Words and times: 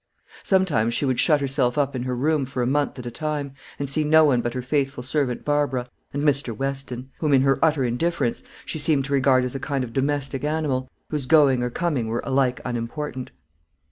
Sometimes 0.41 0.95
she 0.95 1.05
would 1.05 1.19
shut 1.19 1.41
herself 1.41 1.77
up 1.77 1.95
in 1.95 2.01
her 2.01 2.15
room 2.15 2.47
for 2.47 2.63
a 2.63 2.65
month 2.65 2.97
at 2.97 3.05
a 3.05 3.11
time, 3.11 3.53
and 3.77 3.87
see 3.87 4.03
no 4.03 4.23
one 4.25 4.41
but 4.41 4.55
her 4.55 4.61
faithful 4.63 5.03
servant 5.03 5.45
Barbara, 5.45 5.87
and 6.11 6.23
Mr. 6.23 6.57
Weston 6.57 7.11
whom, 7.19 7.33
in 7.35 7.43
her 7.43 7.59
utter 7.63 7.83
indifference, 7.83 8.41
she 8.65 8.79
seemed 8.79 9.05
to 9.05 9.13
regard 9.13 9.43
as 9.43 9.53
a 9.53 9.59
kind 9.59 9.83
of 9.83 9.93
domestic 9.93 10.43
animal, 10.43 10.89
whose 11.11 11.27
going 11.27 11.61
or 11.61 11.69
coming 11.69 12.07
were 12.07 12.23
alike 12.25 12.59
unimportant. 12.65 13.29